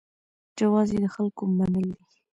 [0.57, 2.05] جواز یې د خلکو منل دي.